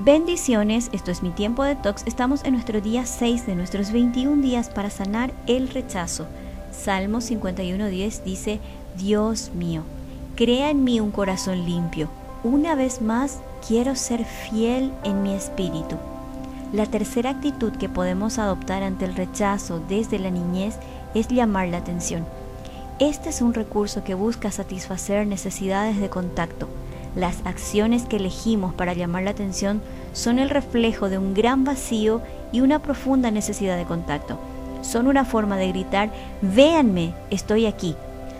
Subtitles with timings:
[0.00, 2.04] Bendiciones, esto es mi tiempo de tox.
[2.06, 6.28] Estamos en nuestro día 6 de nuestros 21 días para sanar el rechazo.
[6.70, 8.60] Salmo 51.10 dice,
[8.96, 9.82] Dios mío,
[10.36, 12.08] crea en mí un corazón limpio.
[12.44, 15.96] Una vez más, quiero ser fiel en mi espíritu.
[16.72, 20.76] La tercera actitud que podemos adoptar ante el rechazo desde la niñez
[21.14, 22.24] es llamar la atención.
[23.00, 26.68] Este es un recurso que busca satisfacer necesidades de contacto.
[27.18, 29.82] Las acciones que elegimos para llamar la atención
[30.12, 32.22] son el reflejo de un gran vacío
[32.52, 34.38] y una profunda necesidad de contacto.
[34.82, 36.10] Son una forma de gritar,
[36.42, 37.96] véanme, estoy aquí.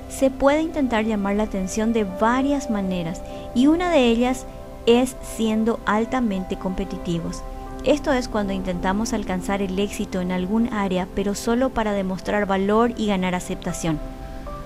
[0.08, 3.20] Se puede intentar llamar la atención de varias maneras
[3.52, 4.46] y una de ellas
[4.86, 7.42] es siendo altamente competitivos.
[7.84, 12.92] Esto es cuando intentamos alcanzar el éxito en algún área, pero solo para demostrar valor
[12.96, 13.98] y ganar aceptación.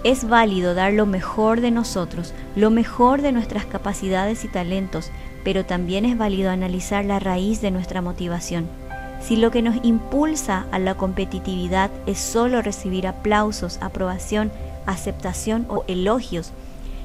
[0.04, 5.12] Es válido dar lo mejor de nosotros, lo mejor de nuestras capacidades y talentos,
[5.44, 8.66] pero también es válido analizar la raíz de nuestra motivación.
[9.20, 14.50] Si lo que nos impulsa a la competitividad es solo recibir aplausos, aprobación,
[14.86, 16.50] aceptación o elogios,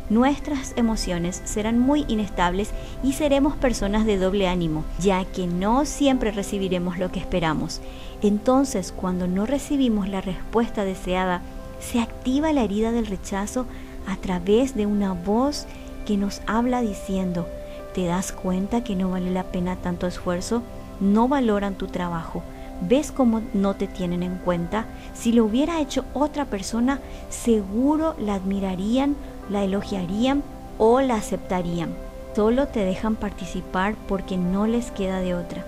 [0.10, 2.72] nuestras emociones serán muy inestables
[3.04, 7.80] y seremos personas de doble ánimo, ya que no siempre recibiremos lo que esperamos.
[8.24, 11.42] Entonces, cuando no recibimos la respuesta deseada,
[11.80, 13.66] se activa la herida del rechazo
[14.08, 15.66] a través de una voz
[16.06, 17.48] que nos habla diciendo,
[17.94, 20.64] ¿te das cuenta que no vale la pena tanto esfuerzo?
[21.00, 22.44] No valoran tu trabajo.
[22.82, 24.86] ¿Ves cómo no te tienen en cuenta?
[25.14, 29.16] Si lo hubiera hecho otra persona, seguro la admirarían
[29.50, 30.44] la elogiarían
[30.78, 31.94] o la aceptarían.
[32.36, 35.66] Solo te dejan participar porque no les queda de otra.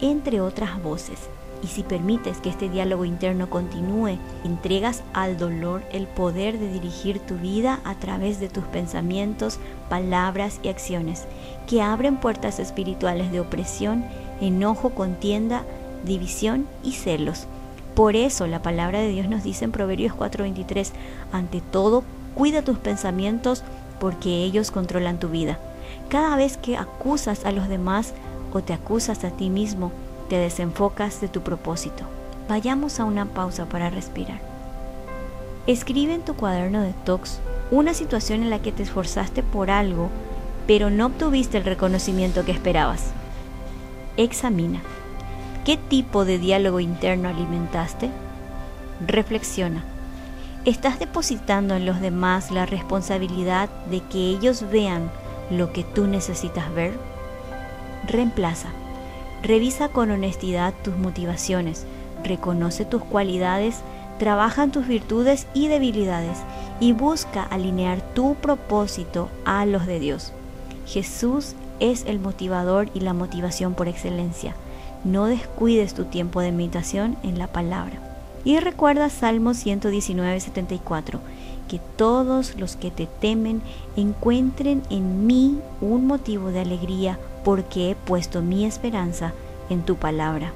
[0.00, 1.18] Entre otras voces.
[1.66, 7.18] Y si permites que este diálogo interno continúe, entregas al dolor el poder de dirigir
[7.18, 11.24] tu vida a través de tus pensamientos, palabras y acciones,
[11.66, 14.04] que abren puertas espirituales de opresión,
[14.40, 15.64] enojo, contienda,
[16.04, 17.48] división y celos.
[17.96, 20.92] Por eso la palabra de Dios nos dice en Proverbios 4:23,
[21.32, 22.04] ante todo
[22.36, 23.64] Cuida tus pensamientos
[23.98, 25.58] porque ellos controlan tu vida.
[26.10, 28.12] Cada vez que acusas a los demás
[28.52, 29.90] o te acusas a ti mismo,
[30.28, 32.04] te desenfocas de tu propósito.
[32.48, 34.40] Vayamos a una pausa para respirar.
[35.66, 40.10] Escribe en tu cuaderno de talks una situación en la que te esforzaste por algo,
[40.66, 43.10] pero no obtuviste el reconocimiento que esperabas.
[44.16, 44.80] Examina.
[45.64, 48.10] ¿Qué tipo de diálogo interno alimentaste?
[49.04, 49.82] Reflexiona.
[50.64, 55.10] Estás depositando en los demás la responsabilidad de que ellos vean
[55.50, 56.92] lo que tú necesitas ver.
[58.06, 58.68] Reemplaza.
[59.46, 61.86] Revisa con honestidad tus motivaciones,
[62.24, 63.76] reconoce tus cualidades,
[64.18, 66.38] trabaja en tus virtudes y debilidades
[66.80, 70.32] y busca alinear tu propósito a los de Dios.
[70.84, 74.56] Jesús es el motivador y la motivación por excelencia.
[75.04, 78.00] No descuides tu tiempo de meditación en la palabra.
[78.44, 81.20] Y recuerda Salmo 119, 74,
[81.68, 83.62] que todos los que te temen
[83.96, 89.32] encuentren en mí un motivo de alegría porque he puesto mi esperanza
[89.70, 90.52] en tu palabra.